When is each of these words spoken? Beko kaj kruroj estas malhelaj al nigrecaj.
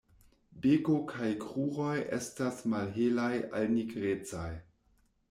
Beko 0.61 0.93
kaj 1.11 1.27
kruroj 1.43 1.91
estas 2.17 2.63
malhelaj 2.75 3.29
al 3.61 3.69
nigrecaj. 3.75 4.49